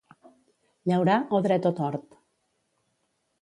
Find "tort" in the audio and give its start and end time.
1.81-2.19